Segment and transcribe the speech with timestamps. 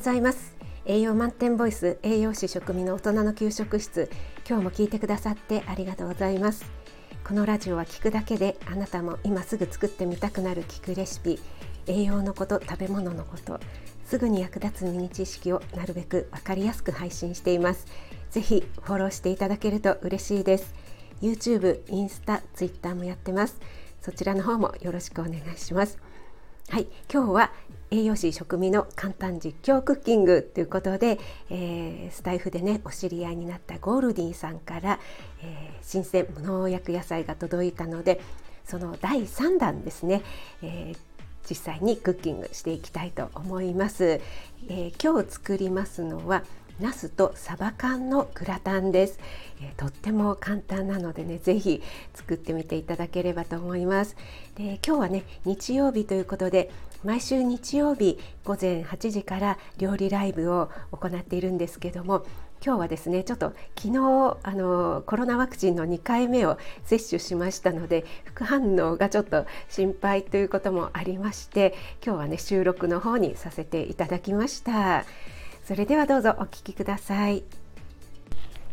[0.00, 0.56] ございます。
[0.86, 4.08] 栄養満点ボイス栄養士食味の大人の給食室。
[4.48, 6.64] 今日も聞いてくださってありがとうございます。
[7.22, 11.38] このラジオは聞くだけであなたも今すぐ作ってみたくなる聞くレシピ
[11.86, 13.60] 栄養のこと食べ物のこと
[14.06, 17.84] すぐに役立つミニ知識をなるべく分かりやすく配信しています。
[18.30, 20.72] ぜひフォローしていただけると嬉しいです。
[21.20, 23.60] YouTube、インスタ、Twitter もやってます。
[24.00, 25.98] そちらの方もよろしくお願いします。
[26.70, 27.52] はい今日は
[27.92, 31.18] 栄養士食味の簡単実況クッキングということで、
[31.50, 35.00] えー、スタイフでねお知り合いになったゴールディンさんから、
[35.42, 38.20] えー、新鮮無農薬野菜が届いたので
[38.64, 40.22] その第3弾ですね、
[40.62, 40.98] えー、
[41.48, 44.20] 実際にクッキングしていきたいと思います、
[44.68, 46.44] え今日作りますのは
[46.78, 49.18] ナスとサバ缶のグラタンです、
[49.60, 51.82] え、とっても簡単なのでねぜひ
[52.14, 54.16] 作ってみていただければと思います。
[54.54, 56.70] で今日はね日曜日ということで
[57.04, 62.24] 毎週日曜日午前8時から料理ライブを行っているんですけども
[62.64, 75.04] 今日はですねちょっと昨日あのコロナワクチンの2回目を接種しましたので副反応がちょっと心配ということもありまして今日はね収録の方にさせていただきました。
[75.70, 77.44] それではどうぞお聞きください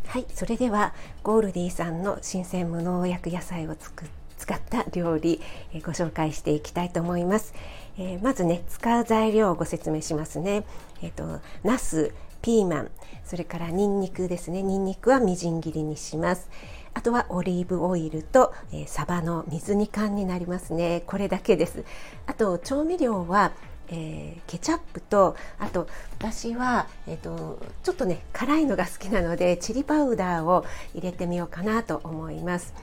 [0.06, 5.40] はいそれではゴールディさんの新鮮無農薬野菜を使った料理、
[5.84, 7.54] ご紹介していきたいと思います、
[7.98, 10.64] えー、まずね使う材料をご説明しますね。
[11.02, 12.90] えっ、ー、とナスピーマン
[13.24, 14.62] それからニンニクですね。
[14.62, 16.48] ニンニクはみじん切りにします。
[16.94, 21.02] あとはオリーブオイルと、えー、サバの水煮缶になりますね。
[21.06, 21.84] これだけです。
[22.26, 23.52] あと調味料は
[23.90, 25.88] えー、ケチャップとあと
[26.18, 32.74] 私は、えーと、ちょっとね辛いのが好きなのでチリパウダーを入れてみようかなと思います。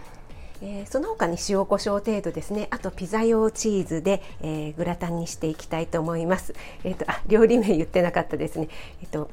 [0.61, 6.53] えー、その他に塩コショウ程度ですねあとピザ用チーズで、えー、グラタンにしていきたいと思います。
[6.83, 8.69] えーと、あ料理名言ってなかったですね。
[9.01, 9.29] えっ、と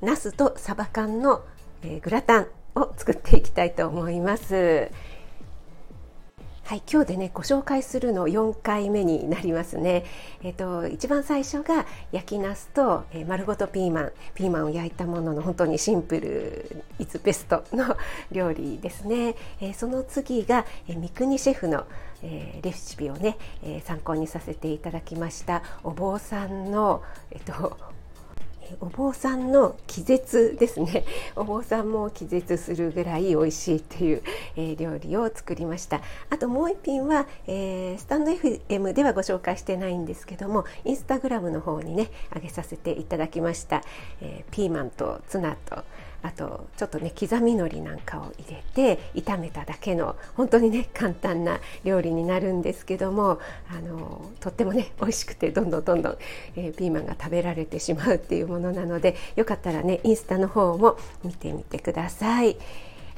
[0.00, 1.42] ナスとサバ缶の、
[1.82, 2.46] えグラタン
[2.76, 4.90] を作っていきたいと思います。
[6.68, 10.04] はい、今日でねご紹介するの4回目になりますね。
[10.42, 17.96] えっ、と一番最初が焼きナスと、えー、丸ごとピーマン、ピーマンを焼いたものの本当にシンプルイズベストの
[18.30, 19.34] 料理ですね。
[19.62, 21.86] えー、その次が、えー、三國シェフの、
[22.22, 27.78] えー、レシピをね、えー、参考にさせていただきましたお坊さんのえっ、と
[28.80, 31.04] お坊さんの気絶ですね。
[31.36, 34.22] お坊さんも気絶するぐらい美味しいっていう、
[34.56, 36.00] え、料理を作りました。
[36.30, 43.82] あともう一品は、えー、スタンド FM ではご紹介してないんですけどもインスタグラムの方にね上げさせていただきました、
[44.20, 45.82] えー、ピーマンとツナと
[46.22, 53.38] あとちょっとね刻みのりなんかを入れて炒めただけの本当にね簡単な料理になるんですけども
[53.70, 56.18] あのとってもね美味しくてどんどんどんどん、
[56.56, 62.56] えー、ピーマンが食べられてしまうっていうものなのでよかったらねインスタの方も見てみてください。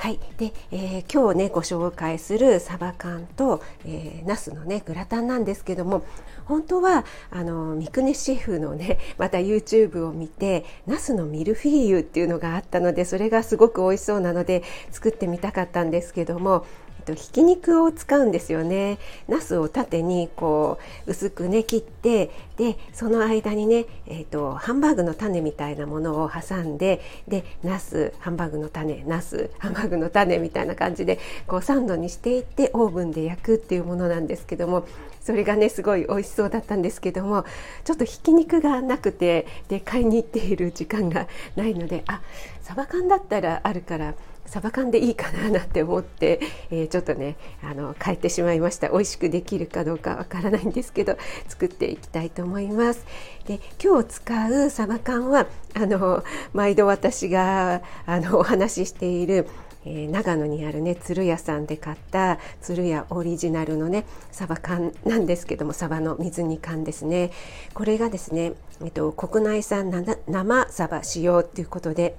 [0.01, 0.19] はい。
[0.39, 6.07] で、えー、今日ねご紹介するサバ缶と、えー、ナスのねグラタンなんですけども
[6.47, 16.65] 本当はあの三國シェフのねまた YouTube を見てナスのミルフィーユっていうのがあったのでそれがすごく美味しそうなので作ってみたかったんですけども
[17.11, 18.99] とひき肉を使うんですよね。
[19.29, 34.87] ナスを縦にこう薄くね切ってでその間にね、えーと、ハンバーグの種みたいなものを挟んででナスハンバーグの種ナスハンバーグの種みたいな感じでこうサンドにしていってオーブンで焼くっていうものなんですけども
[35.21, 37.45] それがねすごい美味しそうだったんですけども
[37.85, 42.21] ちょっとひき肉がなくてで買いに行っている時間がないのであ
[42.63, 44.15] サバ缶だったらあるから
[44.47, 46.41] サバ缶でいいかななんて思って、
[46.71, 48.89] えー、ちょっとねあの変えてしまいました。
[48.89, 51.17] 美味しくできるかどうかわからないんですけど
[51.49, 53.05] 作っていきたいと思います。
[53.47, 59.47] で今日使うサバ缶はあの毎度私があのお話ししている
[59.87, 67.31] えー、長野にあるね鶴屋さんで買った鶴屋オリジナルのねサバ缶なんですけどもサバの水煮缶ですね。
[67.73, 68.53] これがですね、
[68.85, 72.17] えっと、国内産生サバ使用ということで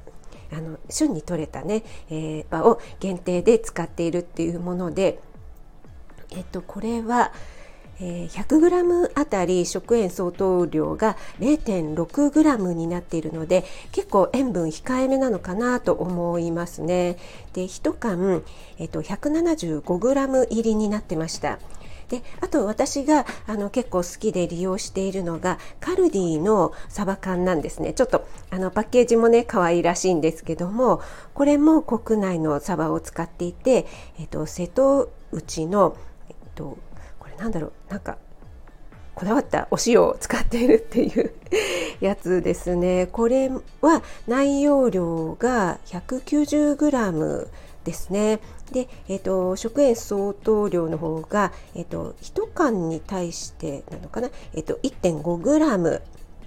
[0.52, 5.20] あの旬に取れたね、えー、場を限定で使っているっていうもので、
[6.32, 7.32] えっと、これは、
[8.00, 17.18] え、100g あたり食塩相当量が 0.6g になっているので結構塩分控えめなのかなと思いますね。
[17.54, 18.44] で1缶、
[18.80, 21.60] えっと、175g 入りになってました。
[22.12, 27.94] であと私があの結構好きで利用しているのがカルディのサバ缶なんですね。
[27.94, 31.02] ちょっとあのパッケージもね可愛いらしいんですけども
[31.34, 33.88] これも国内のサバを使っていて、
[34.20, 35.96] えっと、瀬戸内の、
[36.28, 36.78] えっと、
[37.18, 38.18] これなんだろうなんか
[39.16, 41.34] こだわったお塩を使っているっていう
[42.04, 43.08] やつですね。
[43.08, 43.50] これ
[43.82, 47.48] は内容量が 190g
[47.84, 48.40] ですね
[48.72, 56.02] で、えーと、食塩相当量の方が、えーと、1缶に対してなのかな、えーと、と 1.5g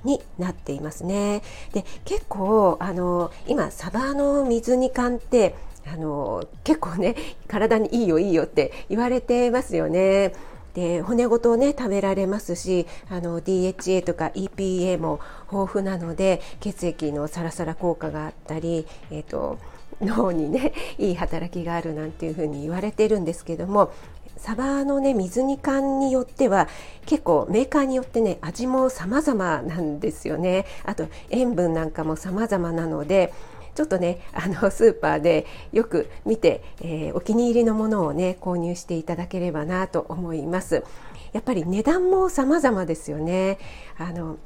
[0.04, 1.42] になっていますね。
[1.72, 5.54] で結構あの今サバの水煮缶って
[5.86, 7.14] あの結構ね
[7.48, 10.32] 体にいいよいいよって言われてますよね。
[10.74, 15.20] で骨ごとね食べられますしあの DHA とか EPA も
[15.50, 19.58] 豊富なので血液のサラサラ効果があったり、えーと、
[20.00, 23.90] 脳にね いい働きがあるなんていうふうに言われてるんですけども
[24.36, 26.68] サバのね水煮缶によっては
[27.06, 33.32] 結構メーカーによってね味も様々なんですよねあと塩分なんかも様々なので
[33.74, 40.84] ちょっとねあの スーパーでよく見て、えー、お気に入りのものをね購入していただければなと思います。
[41.32, 43.58] やっぱり値段も様々ですよね。
[43.98, 44.36] あの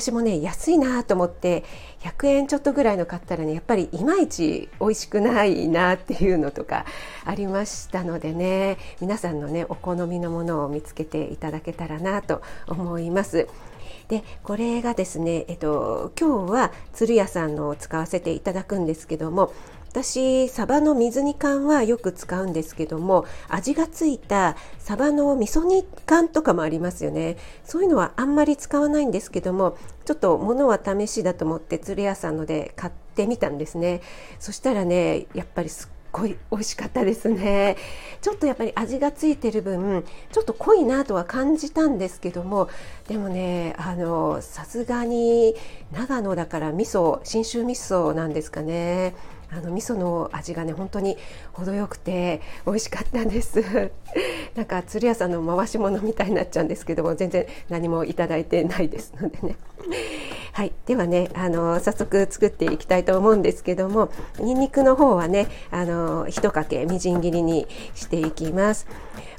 [0.00, 1.64] 私もね安いなと思って
[2.00, 6.84] 100円ちょっとぐらいの買ったらねやっぱりいまいち美味しくないなっていうのとか
[7.24, 13.48] ありましたのでね皆さんのねお好みのものを見つけていただけたらなと思います。
[14.08, 19.52] でこれがですね、えっと、今日は鶴屋さんのを使わせていただくんですけども
[19.96, 27.38] 私サバの水煮缶はよく使うんですけども味がついたサバの味噌煮缶とかもありますよね。
[27.64, 34.02] そういうのはあんまり使わないんですけどもちょっと物は試しだと思って鶴屋さんので買ってみたんですね。
[34.38, 37.78] そしたらねやっぱりすっごい美味しかったですね。
[38.20, 42.68] ちょっとやっぱり味がついてる分ちょっと濃いなとは感じたんですけども
[43.08, 45.54] でもねあのさすがに
[45.90, 49.14] 長野だから味噌信州味噌なんですかね。
[49.50, 51.16] あの味噌の味がね本当に
[51.52, 53.62] 程よくて美味しかったんです。
[54.54, 59.56] なんか鶴屋さんの回し物みたいになっちゃうんですけども全然何もいいてないですのでね。
[60.52, 60.72] はい。
[60.86, 64.08] ではねあの早速作っていきたいと思うんですけども
[64.38, 68.86] にんにくの方はねあの1かけみじん切りにしていきます。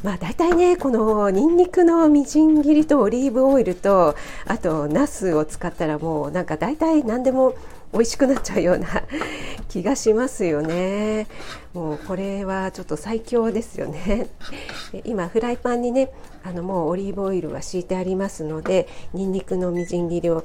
[0.04, 4.16] まあ大体ねこのにんにくのみじん切りとオリーブオイルと
[4.46, 7.56] あとナスを使ったらもうなんか大体何でも
[7.94, 8.88] 美味しくなっちゃうような
[9.70, 11.28] 気がしますよね。
[11.74, 14.28] もうこれはちょっと最強ですよね。
[15.06, 16.12] 今フライパンにね
[16.44, 20.44] あのもうオリーブオイルは敷いてありますのでにんにくのみじん切りを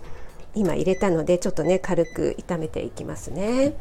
[0.55, 3.75] 今入れたのでちょっとね軽く炒めていきますね。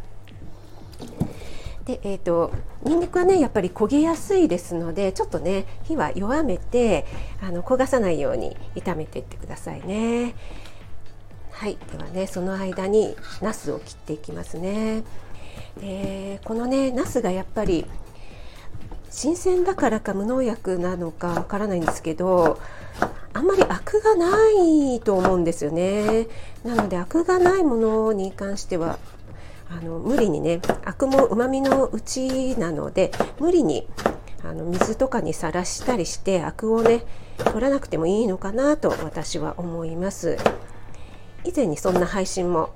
[1.86, 2.52] でえーと、
[2.84, 7.06] にんにくはねやっぱり焦げやすいですのでちょっとね火は弱めて
[7.42, 10.36] あの焦がさないように炒めていってくださいね。
[11.62, 11.78] はい。
[11.92, 15.04] ではねその間にナスを切っていきますね。
[15.80, 17.86] でこのねナスがやっぱり
[19.12, 22.60] 新鮮だからか無農薬なのかわからないんですけど
[23.34, 24.28] あんまりアクがな
[24.94, 26.26] いと思うんですよね。
[26.64, 28.98] なのでアクがないものに関しては
[29.70, 33.86] あの無理にねアクもうまみのうちなので無理に
[34.44, 37.06] あの水とかにさらしたりしてアクをね
[37.38, 40.40] 取らなくてもいいのかなと私は思います。
[41.44, 42.74] 以前にそんな配信も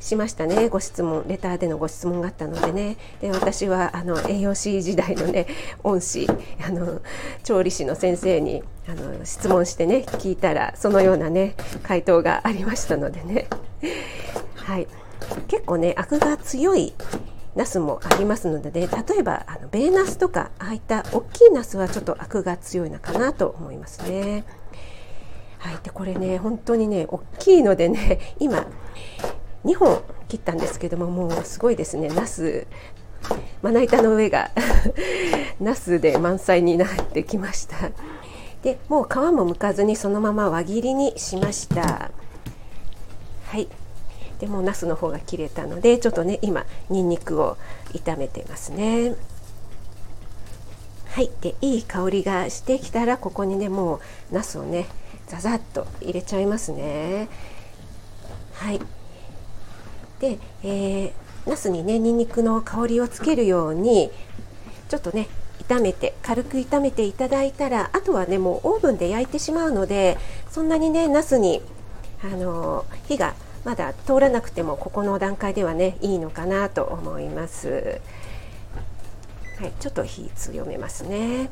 [0.00, 0.68] しましたね。
[0.68, 2.96] ご質問レターでのご質問があったのでね。
[3.20, 5.46] で私はあの栄養士時代のね
[5.84, 6.28] 恩師
[6.64, 7.00] あの
[7.44, 13.48] 調理師の先生にあの質問してね聞いたらそのようなね回答がありましたのでね。
[14.54, 14.86] はい。
[15.48, 16.92] 結構ねアクが強い
[17.56, 24.44] ナスもありますので、ね、例えばあのベーナスとかああいった大きいナスはちょっとアクが強いのかなと思いますね。
[25.66, 28.66] はい、でこれね本当にね大きいのでね 今
[29.64, 32.08] 2本切ったんですけどももうすごいですね。
[32.08, 32.68] ナス
[33.62, 34.52] まな板の上が
[35.58, 37.90] ナスで満載になってきました。
[38.62, 42.12] でもう皮も剥かずにそのまま輪切りにしました。
[43.46, 43.68] はい。
[44.38, 47.56] でもナスの方が切れたのでちょっとね今にんにくを
[47.92, 49.16] 炒めてますね。
[51.16, 54.84] はいでいい香りがしてきたらここにねもうナスをね
[55.26, 57.30] ザザッと入れちゃいますね
[58.52, 58.80] はい
[60.20, 64.10] で、えー、ナスにねにんにくの香りをつけるように
[64.90, 65.28] ちょっとね
[65.66, 70.18] 炒めて軽く炒めていただいたらあとはねもうオーブンで焼いてしまうので
[70.50, 71.62] そんなにねナスに
[72.22, 78.02] あの火がまだ通らなくてもここの段階ではねいいのかなと思います。
[79.58, 81.48] はい、ちょっと火強めますね。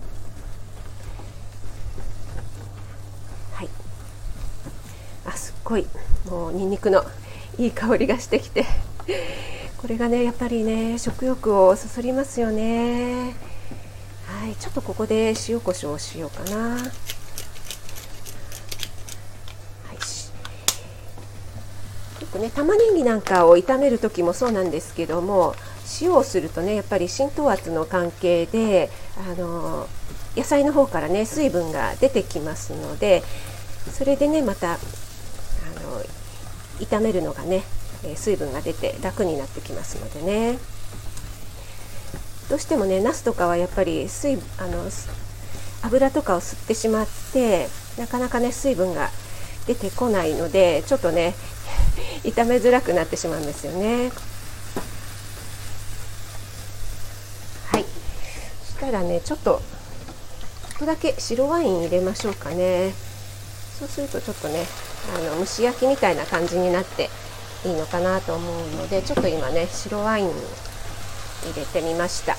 [3.54, 3.68] はい。
[5.26, 5.87] あすっごい。
[6.26, 7.04] もうにんにくの
[7.58, 8.66] いい香りがしてきて。
[9.78, 13.34] これがねやっぱりね食欲をそそりますよね。
[14.26, 16.78] はいちょっとここで塩コショウをしようかな。
[22.34, 25.54] ね、玉ねぎなんかを炒める時もそうなんですけども
[26.00, 29.86] 塩をするとねやっぱり浸透圧の関係であの
[30.36, 33.22] 野菜の方からね水分が出てきますので
[33.92, 36.02] それでねまたあの
[36.80, 37.62] 炒めるのがね
[38.16, 40.58] 水分が出て楽になってきますのでね
[42.48, 44.84] どうしてもねナスとかはやっぱり水あの
[45.82, 49.10] 油とかを吸ってしまってなかなかね水分が
[49.66, 51.34] 出てこないのでちょっとね
[52.24, 54.10] 炒めづらくなってしまうんですよね。
[57.70, 57.84] はい
[58.73, 59.62] そしたらねちょっと
[60.68, 62.92] ちょっとだけ白ワイン入れましょうかね。
[63.78, 64.64] そうするとちょっとね
[65.16, 67.08] あの蒸し焼きみたいな感じになって
[67.64, 70.34] いいのかなと思うのでちょっと今ね白ワイン入
[71.56, 72.32] れてみました。
[72.32, 72.38] は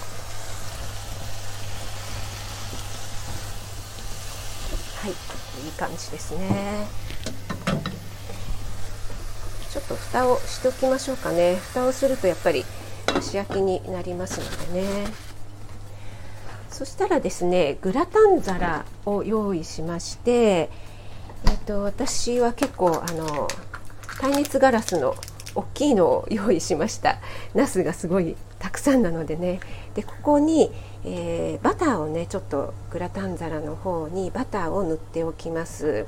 [5.08, 5.12] い
[5.66, 6.88] いい感じですね。
[9.72, 11.56] ちょっと蓋をしておきましょうかね。
[11.56, 12.66] 蓋をするとやっぱり
[13.14, 15.25] 蒸し焼きになりますのでね。
[16.76, 20.70] そしたらですねグラタン皿を用意しまして
[21.48, 23.48] えっと私は結構あの
[24.20, 25.16] 耐熱ガラスの
[25.56, 27.20] 大きいのを用意しました。
[27.54, 29.62] ナスがすごいたくさんなのでね。
[29.94, 30.70] でここに、
[31.06, 36.08] えー、バターをねちょっとグラタン皿の方にバターを塗っておきます。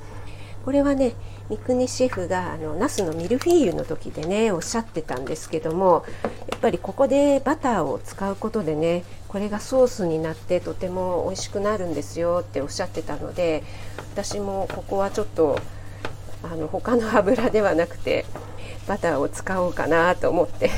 [0.65, 1.13] これはね
[1.49, 6.05] 三國シェフがあのナスのミルフィーユの時でねおっしゃってたんですけども
[6.51, 13.63] やっぱりここでバターを使うことでねこれがソースになってとても美味しくなるんですよっておっしゃってたので
[14.13, 15.57] 私もここはちょっと
[16.43, 18.25] あの他の油ではなくて
[18.87, 20.69] バターを使おうかなと思って。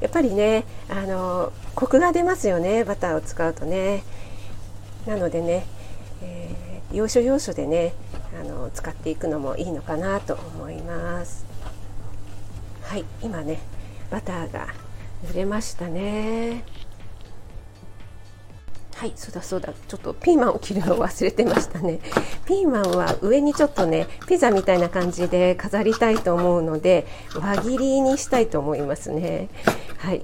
[0.00, 4.02] やっぱりねあのコクが出ますよねバターを使うとね。
[5.06, 5.66] なのでね、
[6.22, 7.92] えー、要所要所でね
[8.40, 11.46] あの使っていくのもいいのかなと思います。
[12.82, 13.60] はい今ね
[14.10, 14.68] バターが
[15.28, 16.64] 塗れましたね。
[18.94, 19.72] はいそうだそうだ。
[19.72, 22.00] ちょっとピーマンを切るのを忘れてましたね。
[22.46, 29.48] ピーマンは上にちょっとねピザみたいな感じで飾りたいと思うので輪切りにしたいと思いますね。
[29.98, 30.22] はい。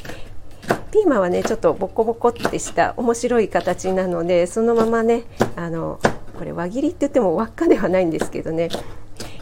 [0.90, 5.24] ピーマンはねちょっとボコボコってした面白い形なのでそのままね
[5.56, 6.00] あの
[6.36, 8.68] これ輪切りって言っても輪っかではないんですけどね。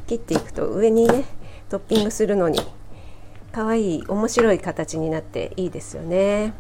[0.06, 1.24] 切っていくと上にね
[1.68, 2.60] トッピングするのに
[3.52, 6.54] 可愛い面白い形になっていいですよね。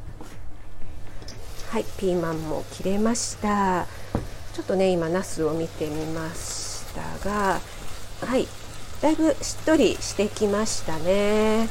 [1.70, 3.86] はいピーマンも切れました。
[4.54, 7.60] ちょっとね今ナスを見てみましたが
[8.20, 8.46] はい
[9.00, 11.68] だいぶしっとりしてきましたね。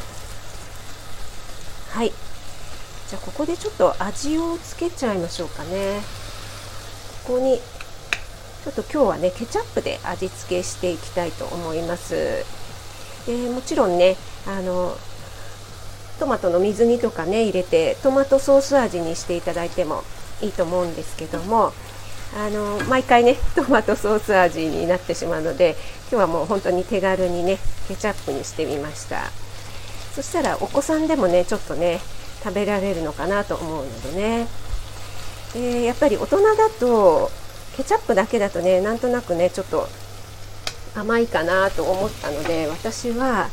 [1.90, 2.12] はい
[3.10, 6.02] じゃあここでちょっと味をつけちゃいましょうかね。
[7.26, 7.60] ここに
[8.64, 12.46] ちょっと今日はねケチャップで味付けしていきたいと思います。
[13.26, 14.16] でもちろんね
[14.48, 14.96] あの
[16.20, 20.04] トマトの水煮とかね入れてトマトソース味にしていただいても
[20.42, 21.74] いいと思うんですけども
[22.38, 25.76] あの毎回ね トマトソース味になってしまうので
[26.12, 29.32] 今日はもう本当に手軽にねケチャップにしてみました。
[30.16, 32.00] そしたらお子さんでもねちょっとね
[32.44, 34.48] 食べられるのかなと思うのでね。
[35.54, 37.32] でやっぱり大人だと
[37.78, 39.88] ケチャップだけだとねなんとなくねちょっと
[40.96, 43.50] 甘いかなと思ったので私は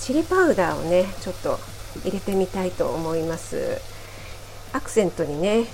[0.00, 1.58] チリパウダーをねちょっと
[2.04, 3.80] 入れてみたいと思います。
[4.72, 5.66] アクセントにね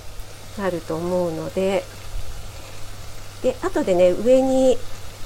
[0.59, 1.85] なると思うので。
[3.43, 4.77] で後でね上に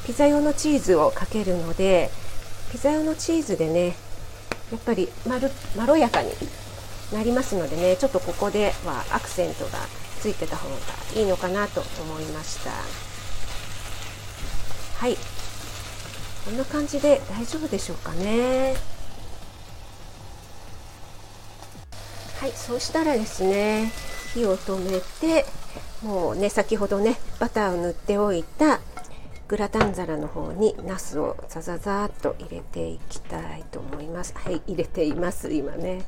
[0.07, 2.11] ピザ用のチーズをかけるので
[2.71, 3.97] ピザ用のチーズでね
[4.71, 6.31] やっぱりまるまろやかに
[7.13, 9.79] なりますのでねちょっとここではアクセントが
[10.23, 10.77] ついてた方が
[11.17, 12.71] いいのかなと思いました。
[12.71, 12.77] は
[15.09, 15.17] い。
[16.45, 18.77] こんな感じで大丈夫でしょうかね。
[22.39, 22.53] はい。
[22.53, 23.91] そうしたらですね
[24.33, 25.45] 火を止めて
[26.05, 28.79] もうね先ほどねバターを塗っておいた
[29.49, 34.35] グラタン皿の方にナスをザザザーっと入れていきたいと思います。
[34.37, 36.05] はい入れています今ね。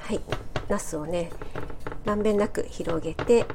[0.00, 0.20] はい。
[0.68, 1.30] ナスをね
[2.04, 3.46] まんべんなく広げて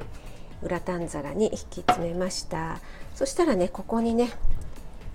[0.62, 2.80] グラタン皿に引き詰めました。
[3.14, 4.30] そしたらねここにね、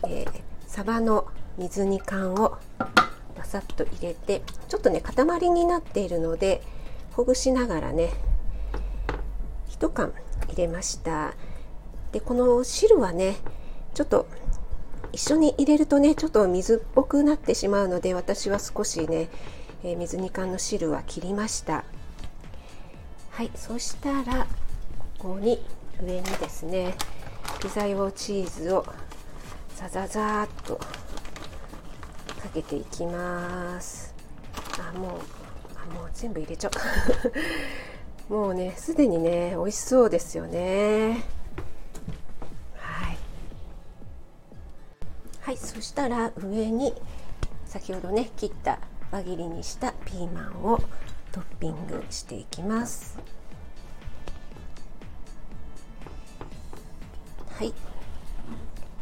[0.07, 2.57] えー、サバの水煮缶を
[3.35, 6.61] バサッと入れてちょっとね塊になっているので
[7.11, 8.11] ほぐしながらね
[9.69, 10.13] 1缶
[10.47, 11.33] 入れました。
[12.11, 13.35] でこの汁はね
[13.93, 14.27] ちょっと
[15.11, 19.29] 一緒に入れるとねちょっと水っぽくなってしまうので私は少しね、
[19.83, 21.83] えー、水煮缶の汁は切りました。
[23.31, 24.45] はいそしたら
[25.17, 25.59] ここに
[26.01, 26.93] 上にですね
[27.59, 28.85] ピザ用チーズを
[29.75, 30.85] ザザザーっとか
[32.53, 34.13] けていきます。
[34.79, 35.11] あもう
[35.75, 36.69] あもう全部入れちゃ
[38.29, 38.31] う。
[38.33, 41.25] もうねすでにね美味しそうですよね。
[42.77, 43.17] はい。
[45.41, 46.93] はいそしたら上に
[47.65, 48.79] 先ほどね切った
[49.13, 50.81] 輪切りにしたピーマンを
[51.31, 53.19] トッピングしていきます。
[57.47, 57.71] はい。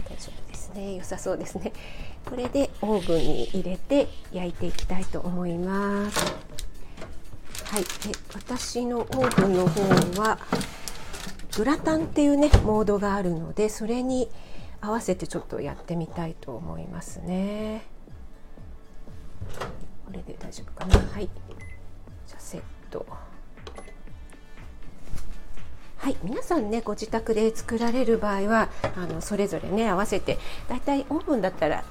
[0.10, 0.96] 大丈夫ですね。
[0.96, 1.72] 良さそうですね。
[2.26, 6.36] これでオーブンに入れて焼いていきたいと思います。
[7.68, 7.84] はい。
[7.84, 7.90] で
[8.34, 10.40] 私のオーブンの方は
[11.56, 14.30] グラタンっていうねモードがあるのでそれに
[14.82, 17.86] 合わせてちょっとやってみたいと思いますね。
[20.12, 20.98] これで大丈夫かな。
[20.98, 21.30] はい。
[22.28, 23.06] じゃセット。
[25.98, 26.18] はい。
[26.22, 30.38] 皆さんねご自宅で作られる場合はあのそれぞれね合わせて
[30.68, 31.86] だいたいオーブンだったら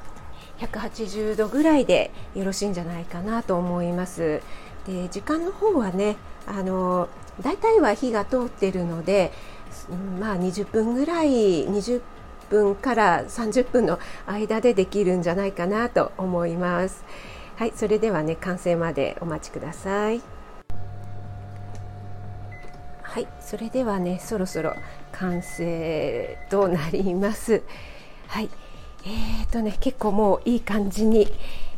[0.59, 4.43] 180度ぐらいでよろしいんじゃないかなと思います。
[4.87, 7.09] で時間の方はねあの
[7.41, 9.33] だいたいは火が通ってるので
[10.21, 12.03] まあ20分ぐらい20
[12.51, 17.03] 分から30分の間でできるんじゃないかなと思います。
[17.61, 20.23] はい、それではね完成までお待ちください。
[23.03, 24.75] はい、それではねそろそろ
[25.13, 27.63] 完成となります。
[28.29, 28.49] はい、
[29.05, 31.29] えーとね結構もういい感じに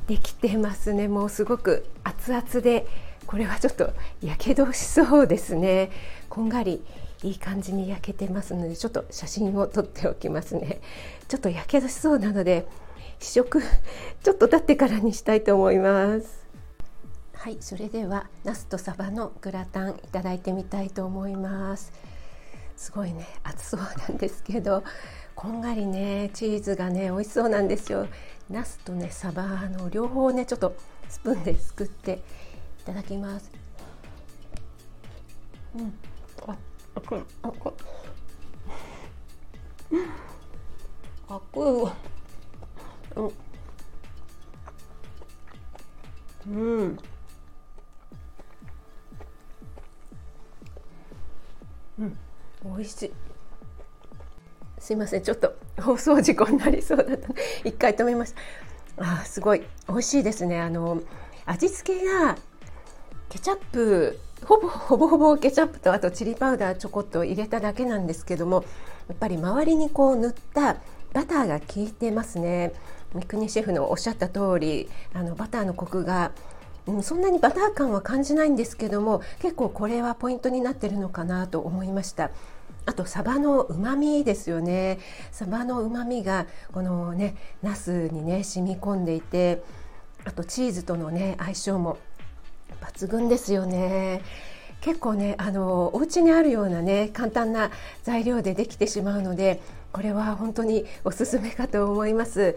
[0.06, 1.08] できてますね。
[1.08, 2.86] もうすごく熱々で
[3.26, 5.90] これはちょっとやけどしそうですね。
[6.28, 6.80] こんがり
[7.24, 10.80] いい感じに焼けてますのでちょっと写真を撮っておきますね。
[11.26, 12.68] ちょっとやけどしそうなので
[13.22, 13.62] 試食
[14.22, 16.42] ちょっと経ってからにしたいと思います。
[17.34, 21.92] はいそれではナスとサバのグラタンいただいてみたいと思います。
[22.76, 24.82] すごいね熱そうなんですけど
[25.36, 28.08] こんがりねチーズがね美味しそうなんですよ。
[28.50, 30.74] ナスとねサバの両方ねちょっと
[31.08, 32.22] スプーンですくって
[32.80, 33.50] いただきます。
[35.76, 35.94] うん。
[36.48, 36.56] あ
[36.96, 37.72] あくあく
[41.28, 42.11] あく
[43.16, 43.22] う
[46.50, 46.98] ん。
[51.98, 52.18] うん。
[52.64, 53.12] 美味しい。
[54.78, 55.22] すいません。
[55.22, 57.28] ちょっと放送事故になりそうだった。
[57.64, 58.34] 一回止めまし
[58.96, 59.20] た。
[59.20, 59.62] あすごい。
[59.88, 60.60] 美味しいですね。
[60.60, 61.00] あの
[61.46, 62.36] 味付けが
[63.28, 68.64] ケチャップほぼほぼほぼケチャップとあとチリパウダーちょこっと入れただけなんですけども
[69.08, 70.76] やっぱり周りにこう塗った
[71.12, 72.72] バターが効いてますね。
[73.12, 76.32] 三國シェフのおっしゃった通りあのバターのコクが
[76.86, 82.30] うん、そんなにバター感は感じないんですけども結構これはポイントになってるのかなと思いました。
[82.84, 84.98] あとサバの旨味ですよね。
[85.30, 89.62] サバの旨味がこのねナスにね染み込んでいて
[90.24, 91.98] あとチーズとのね相性も
[92.80, 94.22] 抜群ですよね。
[94.80, 97.70] 結構ねあのお家にあるようなね簡単な
[98.02, 99.60] 材料でできてしまうので
[99.92, 102.56] これは本当におすすめかと思います。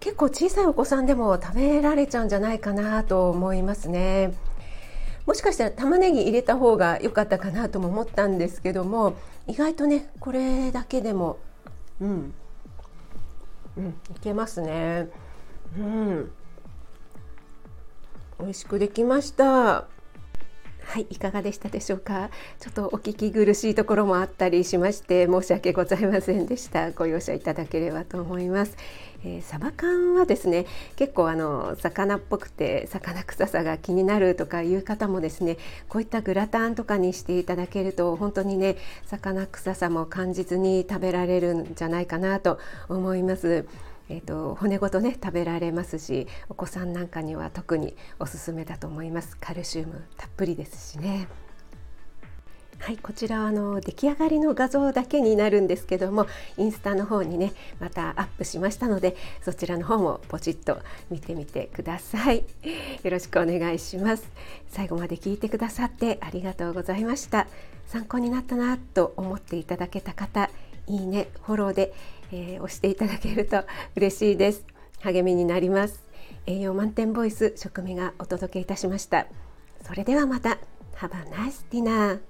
[0.00, 4.34] 結構小さいお子さんでも食べられちゃうんじゃないかなと思いますね。
[5.26, 9.14] もしかしたら玉ねぎ入れた方が良かったかなとも思ったんですけども
[9.46, 11.38] 意外とねこれだけでも
[12.00, 12.34] うん。
[13.76, 13.88] うん。
[13.88, 15.08] いけますね。
[15.78, 16.30] うん。
[18.40, 19.86] 美味しくできました。
[20.90, 22.30] はいいかがでしたでしょうか？
[22.58, 26.90] ちょっとお聞き苦しいところもあったりしまして申し訳ございませんでした。
[26.90, 28.76] ご容赦いただければと思います、
[29.24, 38.76] えー、サバ缶はですね結構あの魚っぽくて魚臭さが気になるとかいう方もですねこういったグラタンとかにしていただけると本当にね
[39.06, 43.64] 魚臭さも感じずに食べられるんじゃないかなと思います。
[44.10, 49.36] えーと、骨ごとね食べられますしお子さんなんかには特におすすめだと思います。
[49.36, 51.28] カルシウムたっぷりですしね。
[52.80, 60.78] はいこちらはあの出来上がりの画像だけになるんですけどもインスタの方にねまたアップしましたのでそちらの方もポチッと
[61.10, 62.38] 見てみてください。
[63.04, 64.28] よろしくお願いします。
[64.68, 67.46] 最後まで聞いてくださってありがとうございました。
[67.86, 70.50] 参考になったなと思っていただけた方
[70.86, 71.92] いいねフォローで
[72.32, 73.64] えー、押していただけると
[73.96, 74.64] 嬉しいです。
[75.00, 76.02] 励みになります。
[76.46, 79.26] 栄養満点ボイス食味がお届けいたしました。
[79.84, 80.58] それではまた。
[80.96, 82.20] Have a nice dinner